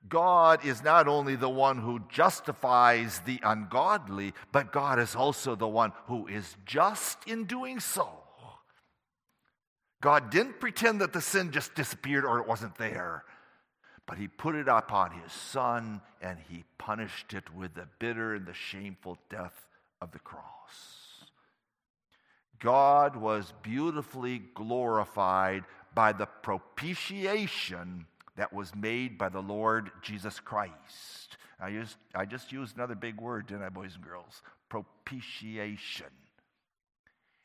[0.06, 5.66] God is not only the one who justifies the ungodly, but God is also the
[5.66, 8.08] one who is just in doing so.
[10.02, 13.24] God didn't pretend that the sin just disappeared or it wasn't there,
[14.06, 18.44] but He put it upon His Son and He punished it with the bitter and
[18.44, 19.66] the shameful death
[20.02, 20.53] of the cross.
[22.64, 31.36] God was beautifully glorified by the propitiation that was made by the Lord Jesus Christ.
[31.60, 34.40] I just, I just used another big word, didn't I, boys and girls?
[34.70, 36.06] Propitiation.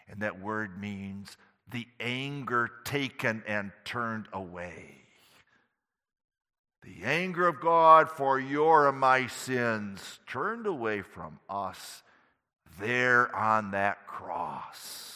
[0.08, 1.36] And that word means
[1.70, 5.02] the anger taken and turned away.
[6.82, 12.04] The anger of God for your and my sins turned away from us
[12.80, 15.09] there on that cross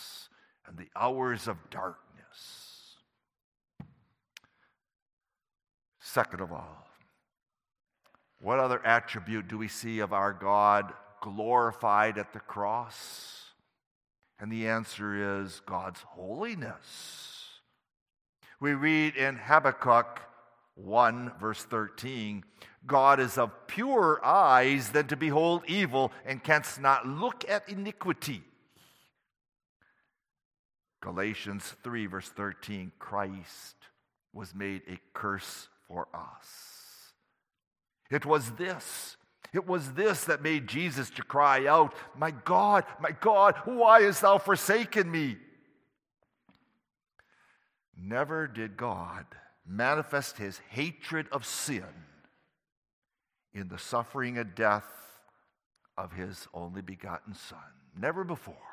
[0.67, 2.04] and the hours of darkness
[6.13, 6.88] Second of all,
[8.39, 13.45] what other attribute do we see of our God glorified at the cross?
[14.39, 17.47] And the answer is God's holiness.
[18.60, 20.21] We read in Habakkuk
[20.76, 22.43] 1, verse 13
[22.86, 28.43] God is of purer eyes than to behold evil, and canst not look at iniquity.
[31.04, 33.76] Galatians 3, verse 13 Christ
[34.32, 37.12] was made a curse for us.
[38.10, 39.18] It was this.
[39.54, 44.22] It was this that made Jesus to cry out, My God, my God, why hast
[44.22, 45.36] thou forsaken me?
[47.98, 49.26] Never did God
[49.68, 51.84] manifest his hatred of sin
[53.54, 54.88] in the suffering and death
[55.98, 57.60] of his only begotten Son.
[57.94, 58.72] Never before.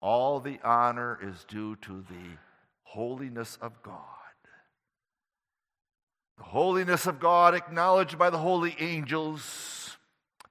[0.00, 2.38] All the honor is due to the
[2.82, 4.02] holiness of God.
[6.38, 9.96] The holiness of God acknowledged by the holy angels,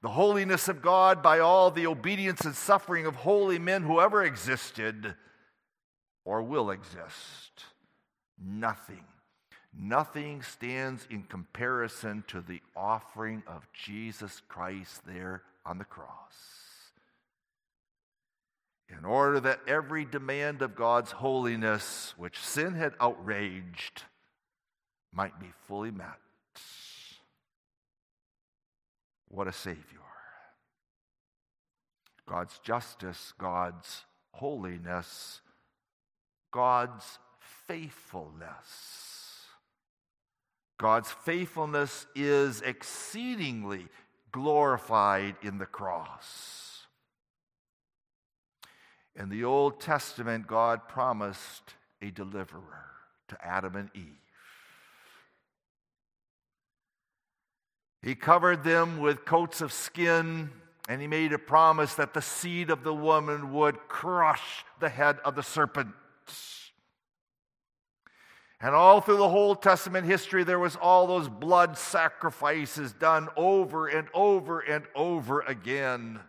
[0.01, 4.23] the holiness of God by all the obedience and suffering of holy men who ever
[4.23, 5.13] existed
[6.25, 7.65] or will exist.
[8.43, 9.05] Nothing,
[9.77, 16.64] nothing stands in comparison to the offering of Jesus Christ there on the cross.
[18.97, 24.03] In order that every demand of God's holiness, which sin had outraged,
[25.11, 26.19] might be fully met.
[29.27, 29.81] What a Savior.
[32.27, 35.41] God's justice, God's holiness,
[36.51, 37.19] God's
[37.67, 39.45] faithfulness.
[40.77, 43.87] God's faithfulness is exceedingly
[44.31, 46.64] glorified in the cross.
[49.17, 52.85] In the Old Testament, God promised a deliverer
[53.29, 54.19] to Adam and Eve.
[58.01, 60.51] He covered them with coats of skin,
[60.87, 65.17] and he made a promise that the seed of the woman would crush the head
[65.25, 65.89] of the serpent.
[68.61, 73.87] And all through the whole Testament history, there was all those blood sacrifices done over
[73.87, 76.19] and over and over again.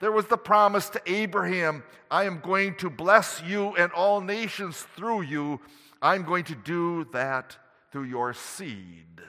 [0.00, 4.86] There was the promise to Abraham I am going to bless you and all nations
[4.94, 5.60] through you.
[6.02, 7.56] I'm going to do that
[7.90, 9.22] through your seed.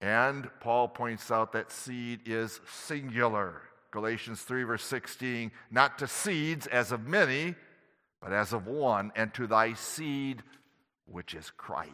[0.00, 3.62] And Paul points out that seed is singular.
[3.92, 7.54] Galatians 3, verse 16, not to seeds as of many,
[8.20, 10.42] but as of one, and to thy seed,
[11.06, 11.92] which is Christ.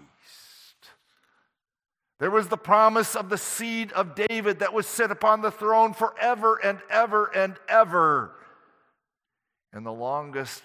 [2.19, 5.95] There was the promise of the seed of David that would sit upon the throne
[5.95, 8.33] forever and ever and ever.
[9.73, 10.65] And the longest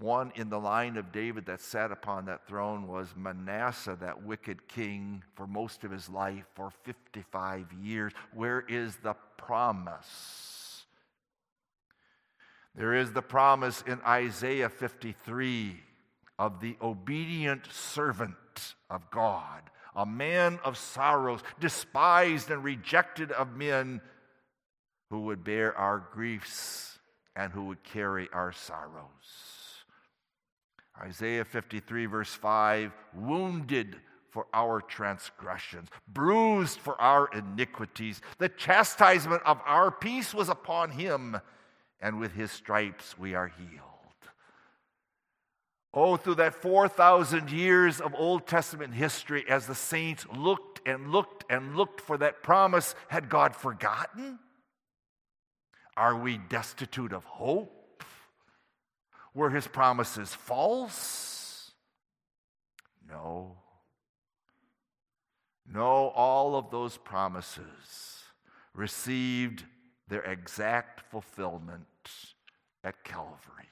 [0.00, 4.68] one in the line of David that sat upon that throne was Manasseh, that wicked
[4.68, 8.12] king, for most of his life, for 55 years.
[8.32, 10.84] Where is the promise?
[12.74, 15.80] There is the promise in Isaiah 53
[16.38, 18.36] of the obedient servant
[18.88, 19.62] of God,
[19.98, 24.00] a man of sorrows, despised and rejected of men,
[25.10, 26.98] who would bear our griefs
[27.34, 29.84] and who would carry our sorrows.
[31.00, 33.96] Isaiah 53, verse 5 wounded
[34.30, 38.20] for our transgressions, bruised for our iniquities.
[38.38, 41.40] The chastisement of our peace was upon him,
[42.00, 43.87] and with his stripes we are healed.
[46.00, 51.42] Oh, through that 4,000 years of Old Testament history, as the saints looked and looked
[51.50, 54.38] and looked for that promise, had God forgotten?
[55.96, 58.04] Are we destitute of hope?
[59.34, 61.72] Were his promises false?
[63.08, 63.56] No.
[65.66, 68.22] No, all of those promises
[68.72, 69.64] received
[70.06, 71.86] their exact fulfillment
[72.84, 73.68] at Calvary.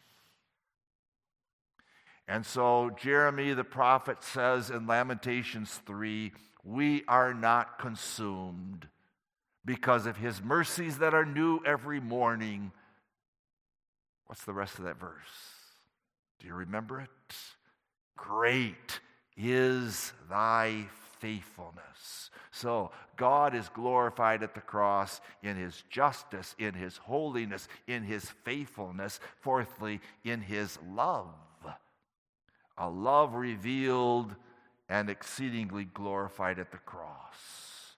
[2.29, 6.33] And so Jeremy the prophet says in Lamentations 3
[6.64, 8.89] we are not consumed
[9.64, 12.72] because of his mercies that are new every morning.
[14.27, 15.12] What's the rest of that verse?
[16.41, 17.37] Do you remember it?
[18.16, 19.01] Great
[19.37, 20.87] is thy
[21.20, 22.31] faithfulness.
[22.51, 28.24] So, God is glorified at the cross in his justice, in his holiness, in his
[28.45, 31.35] faithfulness, fourthly, in his love.
[32.79, 34.35] A love revealed
[34.89, 37.95] and exceedingly glorified at the cross.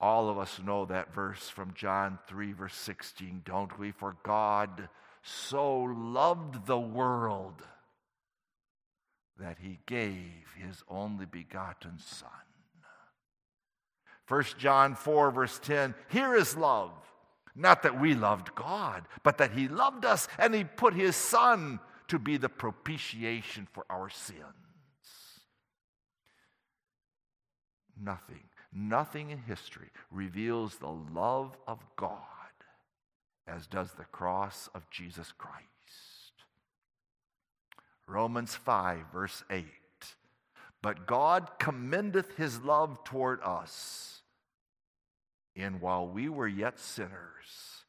[0.00, 3.92] All of us know that verse from John 3, verse 16, don't we?
[3.92, 4.88] For God
[5.22, 7.62] so loved the world
[9.38, 12.28] that he gave his only begotten Son.
[14.28, 16.90] 1 John 4, verse 10 here is love.
[17.54, 21.78] Not that we loved God, but that he loved us and he put his Son
[22.12, 24.44] to be the propitiation for our sins.
[27.98, 32.18] Nothing, nothing in history reveals the love of God
[33.46, 35.64] as does the cross of Jesus Christ.
[38.06, 39.64] Romans 5, verse 8.
[40.82, 44.20] But God commendeth his love toward us,
[45.56, 47.86] in while we were yet sinners,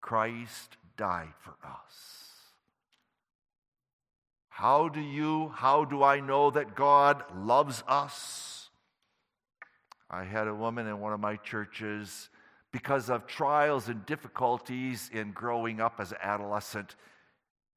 [0.00, 2.19] Christ died for us.
[4.60, 8.68] How do you, how do I know that God loves us?
[10.10, 12.28] I had a woman in one of my churches,
[12.70, 16.94] because of trials and difficulties in growing up as an adolescent,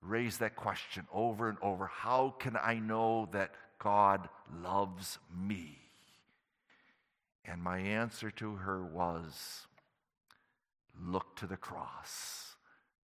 [0.02, 4.28] raise that question over and over How can I know that God
[4.62, 5.78] loves me?
[7.46, 9.68] And my answer to her was
[11.02, 12.58] Look to the cross.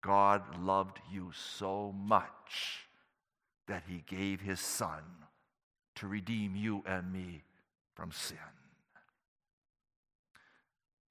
[0.01, 2.86] God loved you so much
[3.69, 5.03] that he gave his son
[5.97, 7.43] to redeem you and me
[7.95, 8.37] from sin.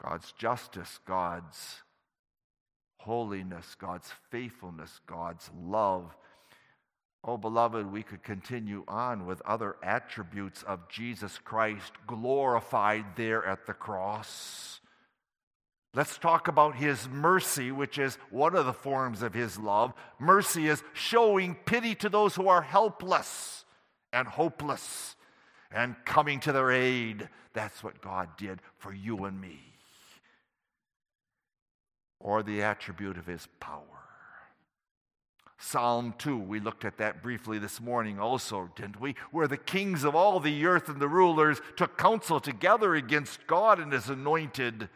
[0.02, 1.82] God's justice, God's
[2.98, 6.16] holiness, God's faithfulness, God's love.
[7.24, 13.66] Oh, beloved, we could continue on with other attributes of Jesus Christ glorified there at
[13.66, 14.80] the cross.
[15.96, 19.94] Let's talk about his mercy, which is one of the forms of his love.
[20.20, 23.64] Mercy is showing pity to those who are helpless
[24.12, 25.16] and hopeless
[25.72, 27.30] and coming to their aid.
[27.54, 29.76] That's what God did for you and me
[32.20, 33.84] or the attribute of his power.
[35.58, 39.16] Psalm 2, we looked at that briefly this morning also, didn't we?
[39.32, 43.80] Where the kings of all the earth and the rulers took counsel together against God
[43.80, 44.90] and his anointed.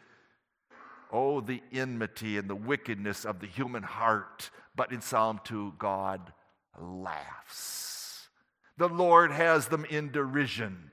[1.12, 4.50] Oh, the enmity and the wickedness of the human heart.
[4.76, 6.34] But in Psalm 2, God
[6.80, 8.30] laughs.
[8.78, 10.92] The Lord has them in derision.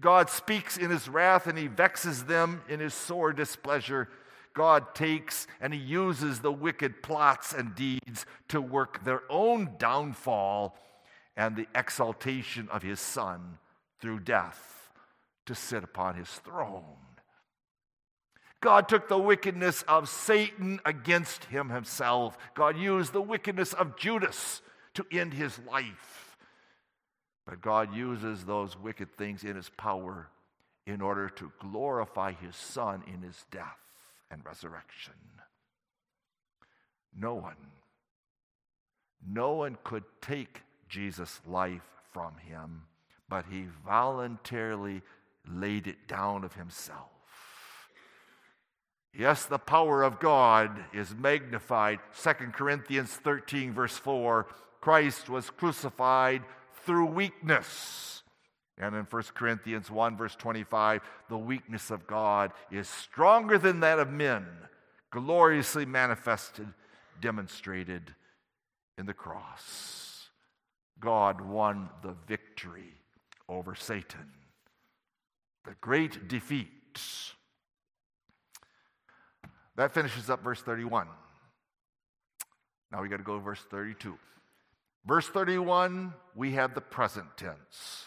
[0.00, 4.08] God speaks in his wrath and he vexes them in his sore displeasure.
[4.54, 10.76] God takes and he uses the wicked plots and deeds to work their own downfall
[11.36, 13.58] and the exaltation of his son
[14.00, 14.92] through death
[15.46, 17.03] to sit upon his throne.
[18.64, 22.38] God took the wickedness of Satan against him himself.
[22.54, 24.62] God used the wickedness of Judas
[24.94, 26.38] to end his life.
[27.46, 30.28] But God uses those wicked things in his power
[30.86, 33.76] in order to glorify his son in his death
[34.30, 35.12] and resurrection.
[37.14, 37.68] No one,
[39.30, 42.84] no one could take Jesus' life from him,
[43.28, 45.02] but he voluntarily
[45.46, 47.13] laid it down of himself.
[49.16, 52.00] Yes, the power of God is magnified.
[52.20, 54.46] 2 Corinthians 13, verse 4
[54.80, 56.42] Christ was crucified
[56.84, 58.22] through weakness.
[58.76, 64.00] And in 1 Corinthians 1, verse 25, the weakness of God is stronger than that
[64.00, 64.46] of men,
[65.10, 66.68] gloriously manifested,
[67.20, 68.14] demonstrated
[68.98, 70.28] in the cross.
[71.00, 72.94] God won the victory
[73.48, 74.32] over Satan,
[75.64, 76.68] the great defeat.
[79.76, 81.08] That finishes up verse 31.
[82.92, 84.16] Now we got to go to verse 32.
[85.06, 88.06] Verse 31, we have the present tense.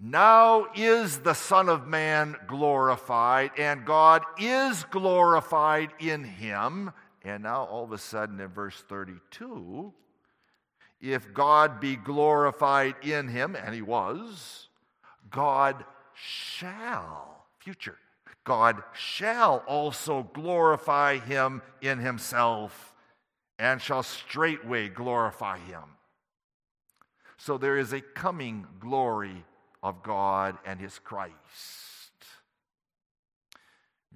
[0.00, 6.92] Now is the Son of Man glorified, and God is glorified in him.
[7.24, 9.92] And now, all of a sudden, in verse 32,
[11.00, 14.68] if God be glorified in him, and he was,
[15.30, 17.98] God shall, future,
[18.44, 22.94] God shall also glorify him in himself
[23.58, 25.84] and shall straightway glorify him.
[27.36, 29.44] So there is a coming glory
[29.82, 31.32] of God and his Christ.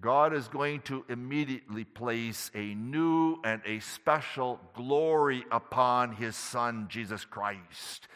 [0.00, 6.86] God is going to immediately place a new and a special glory upon his Son,
[6.88, 8.06] Jesus Christ.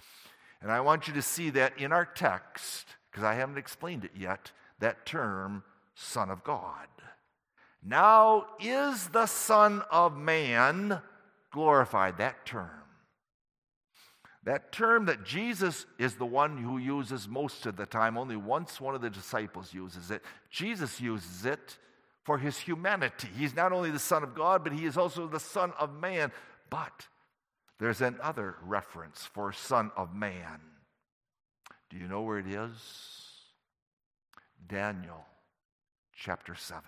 [0.60, 4.12] And I want you to see that in our text, because I haven't explained it
[4.14, 5.62] yet, that term,
[6.00, 6.88] Son of God.
[7.84, 11.00] Now is the Son of Man
[11.52, 12.70] glorified, that term.
[14.44, 18.80] That term that Jesus is the one who uses most of the time, only once
[18.80, 20.22] one of the disciples uses it.
[20.50, 21.76] Jesus uses it
[22.24, 23.28] for his humanity.
[23.36, 26.32] He's not only the Son of God, but he is also the Son of Man.
[26.70, 27.06] But
[27.78, 30.60] there's another reference for Son of Man.
[31.90, 32.72] Do you know where it is?
[34.66, 35.26] Daniel
[36.20, 36.82] chapter 7.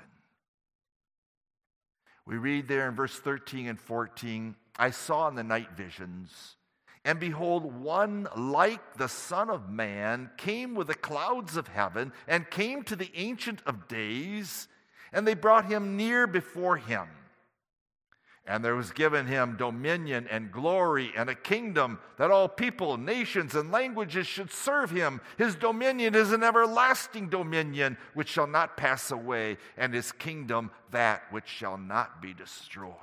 [2.24, 6.56] We read there in verse 13 and 14 I saw in the night visions
[7.04, 12.48] and behold, one like the Son of Man came with the clouds of heaven and
[12.48, 14.68] came to the Ancient of Days,
[15.12, 17.08] and they brought him near before him.
[18.44, 23.54] And there was given him dominion and glory and a kingdom that all people, nations,
[23.54, 25.20] and languages should serve him.
[25.38, 31.22] His dominion is an everlasting dominion which shall not pass away, and his kingdom that
[31.30, 32.96] which shall not be destroyed.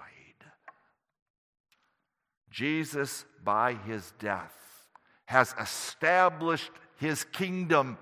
[2.51, 4.55] Jesus, by his death,
[5.25, 7.97] has established his kingdom,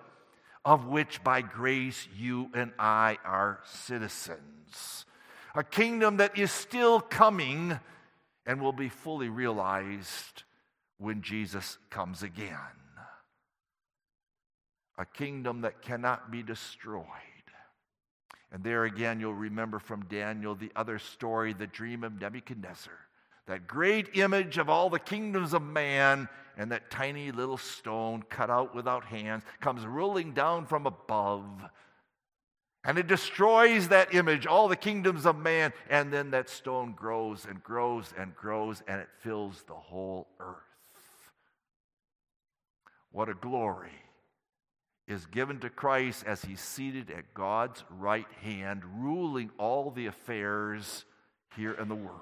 [0.66, 5.06] of which by grace you and I are citizens.
[5.58, 7.80] A kingdom that is still coming
[8.46, 10.44] and will be fully realized
[10.98, 12.56] when Jesus comes again.
[14.98, 17.06] A kingdom that cannot be destroyed.
[18.52, 22.94] And there again, you'll remember from Daniel the other story, the dream of Nebuchadnezzar
[23.48, 28.50] that great image of all the kingdoms of man, and that tiny little stone cut
[28.50, 31.46] out without hands comes rolling down from above.
[32.84, 37.46] And it destroys that image, all the kingdoms of man, and then that stone grows
[37.48, 40.56] and grows and grows, and it fills the whole earth.
[43.12, 43.92] What a glory
[45.08, 51.06] is given to Christ as he's seated at God's right hand, ruling all the affairs
[51.56, 52.22] here in the world.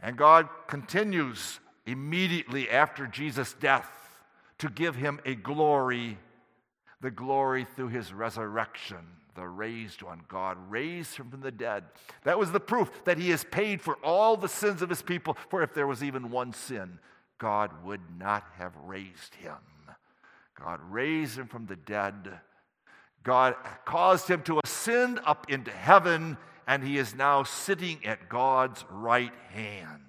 [0.00, 3.90] And God continues immediately after Jesus' death
[4.58, 6.18] to give him a glory,
[7.00, 10.22] the glory through his resurrection, the raised one.
[10.28, 11.84] God raised him from the dead.
[12.24, 15.36] That was the proof that he has paid for all the sins of his people.
[15.48, 16.98] For if there was even one sin,
[17.38, 19.56] God would not have raised him.
[20.58, 22.40] God raised him from the dead.
[23.22, 26.36] God caused him to ascend up into heaven
[26.66, 30.02] and he is now sitting at God's right hand.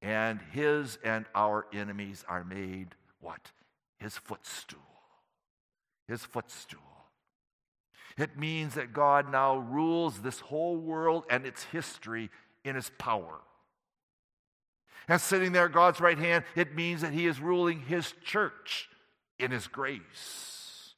[0.00, 3.50] And his and our enemies are made what?
[3.98, 4.87] His footstool.
[6.08, 6.80] His footstool.
[8.16, 12.30] It means that God now rules this whole world and its history
[12.64, 13.38] in his power.
[15.06, 18.88] And sitting there at God's right hand, it means that he is ruling his church
[19.38, 20.94] in his grace.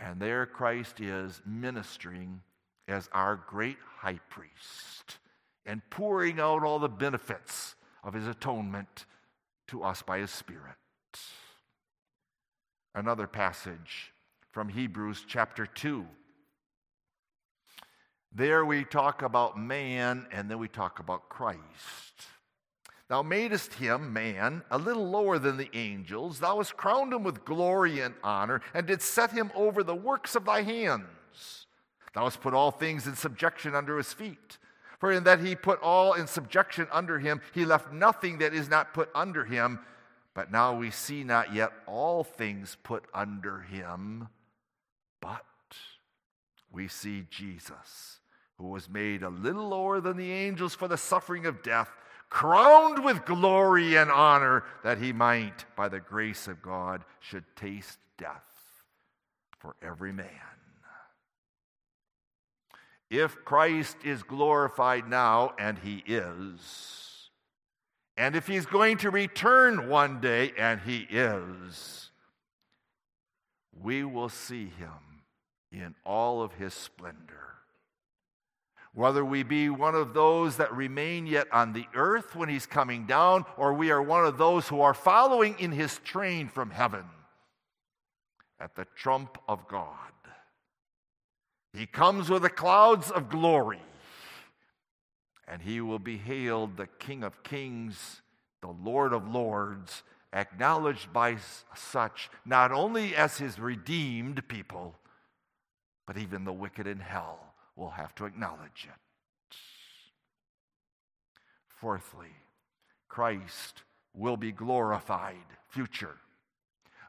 [0.00, 2.40] And there Christ is ministering
[2.88, 5.18] as our great high priest
[5.64, 9.06] and pouring out all the benefits of his atonement
[9.68, 10.74] to us by his Spirit.
[12.94, 14.12] Another passage
[14.50, 16.06] from Hebrews chapter 2.
[18.34, 21.60] There we talk about man and then we talk about Christ.
[23.08, 26.38] Thou madest him, man, a little lower than the angels.
[26.38, 30.34] Thou hast crowned him with glory and honor, and didst set him over the works
[30.34, 31.66] of thy hands.
[32.14, 34.58] Thou hast put all things in subjection under his feet.
[34.98, 38.68] For in that he put all in subjection under him, he left nothing that is
[38.68, 39.80] not put under him.
[40.34, 44.28] But now we see not yet all things put under him,
[45.20, 45.44] but
[46.70, 48.20] we see Jesus,
[48.56, 51.90] who was made a little lower than the angels for the suffering of death,
[52.30, 57.98] crowned with glory and honor, that he might, by the grace of God, should taste
[58.16, 58.40] death
[59.58, 60.28] for every man.
[63.10, 67.11] If Christ is glorified now, and he is,
[68.22, 72.10] and if he's going to return one day, and he is,
[73.82, 75.24] we will see him
[75.72, 77.56] in all of his splendor.
[78.94, 83.06] Whether we be one of those that remain yet on the earth when he's coming
[83.06, 87.04] down, or we are one of those who are following in his train from heaven
[88.60, 89.96] at the trump of God.
[91.72, 93.82] He comes with the clouds of glory,
[95.52, 98.22] and he will be hailed the King of Kings,
[98.62, 101.36] the Lord of Lords, acknowledged by
[101.74, 104.94] such not only as his redeemed people,
[106.06, 107.38] but even the wicked in hell
[107.76, 109.56] will have to acknowledge it.
[111.68, 112.32] Fourthly,
[113.10, 113.82] Christ
[114.14, 115.36] will be glorified,
[115.68, 116.16] future,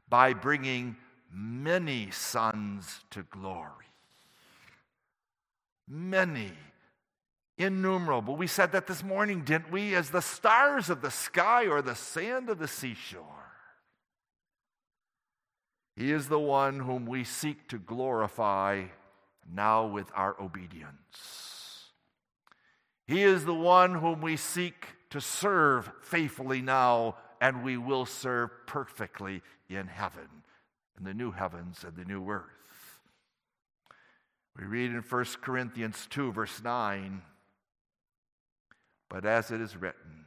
[0.10, 0.98] by bringing
[1.34, 3.88] many sons to glory.
[5.88, 6.52] Many,
[7.58, 8.36] innumerable.
[8.36, 9.96] We said that this morning, didn't we?
[9.96, 13.24] As the stars of the sky or the sand of the seashore.
[15.96, 18.86] He is the one whom we seek to glorify
[19.52, 21.92] now with our obedience.
[23.06, 28.50] He is the one whom we seek to serve faithfully now, and we will serve
[28.66, 30.28] perfectly in heaven,
[30.98, 33.00] in the new heavens and the new earth.
[34.58, 37.22] We read in 1 Corinthians 2, verse 9,
[39.14, 40.26] but as it is written,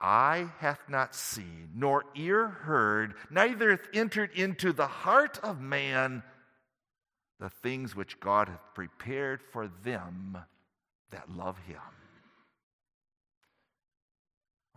[0.00, 6.22] eye hath not seen, nor ear heard, neither hath entered into the heart of man
[7.38, 10.38] the things which God hath prepared for them
[11.10, 11.76] that love him.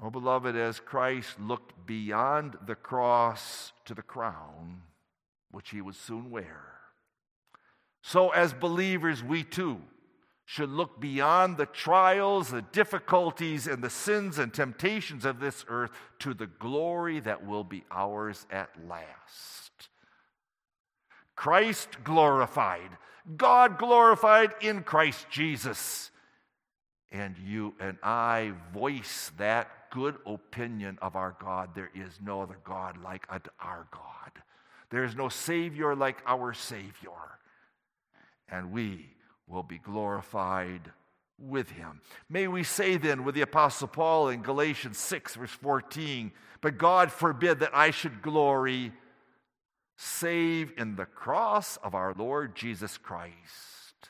[0.04, 4.82] Oh, beloved, as Christ looked beyond the cross to the crown,
[5.50, 6.74] which he would soon wear,
[8.02, 9.80] so as believers, we too
[10.52, 15.92] should look beyond the trials, the difficulties, and the sins and temptations of this earth
[16.20, 19.88] to the glory that will be ours at last.
[21.38, 22.90] Christ glorified,
[23.38, 26.12] God glorified in Christ Jesus.
[27.14, 31.70] And you and I voice that good opinion of our God.
[31.76, 34.32] There is no other God like our God.
[34.90, 37.40] There is no Savior like our Savior.
[38.50, 39.12] And we
[39.52, 40.92] will be glorified
[41.38, 42.02] with him.
[42.30, 46.32] May we say then with the Apostle Paul in Galatians 6, verse 14,
[46.62, 48.94] but God forbid that I should glory
[49.98, 54.10] save in the cross of our Lord Jesus Christ,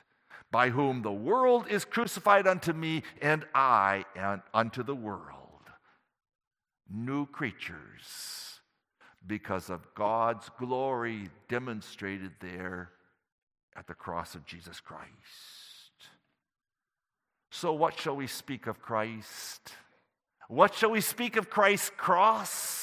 [0.51, 5.37] by whom the world is crucified unto me, and I and unto the world.
[6.89, 8.59] New creatures,
[9.25, 12.91] because of God's glory demonstrated there
[13.75, 15.09] at the cross of Jesus Christ.
[17.49, 19.73] So, what shall we speak of Christ?
[20.47, 22.81] What shall we speak of Christ's cross?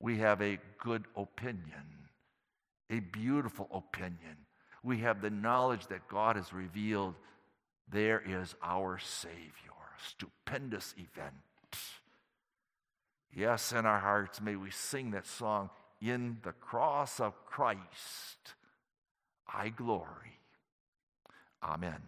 [0.00, 2.08] we have a good opinion,
[2.90, 4.36] a beautiful opinion.
[4.82, 7.14] We have the knowledge that God has revealed
[7.90, 9.42] there is our Savior.
[10.06, 11.34] Stupendous event.
[13.34, 15.70] Yes, in our hearts, may we sing that song
[16.00, 18.54] In the cross of Christ,
[19.52, 20.38] I glory.
[21.62, 22.02] Amen.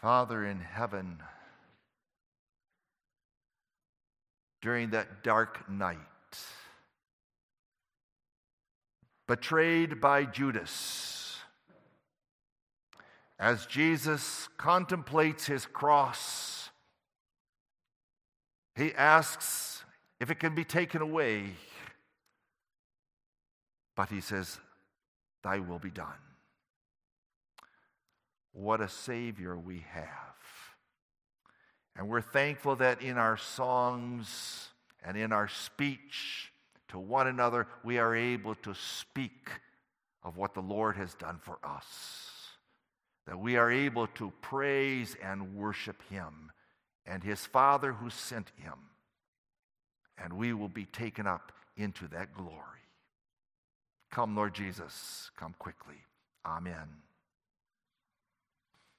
[0.00, 1.18] Father in heaven,
[4.60, 5.98] during that dark night.
[9.26, 11.38] Betrayed by Judas.
[13.38, 16.70] As Jesus contemplates his cross,
[18.74, 19.84] he asks
[20.18, 21.54] if it can be taken away.
[23.96, 24.58] But he says,
[25.42, 26.06] Thy will be done.
[28.52, 30.08] What a Savior we have.
[31.96, 34.68] And we're thankful that in our songs
[35.04, 36.52] and in our speech
[36.88, 39.50] to one another, we are able to speak
[40.22, 41.86] of what the Lord has done for us.
[43.26, 46.50] that we are able to praise and worship him
[47.06, 48.74] and his Father who sent him.
[50.18, 52.79] And we will be taken up into that glory.
[54.10, 55.96] Come, Lord Jesus, come quickly.
[56.44, 56.88] Amen.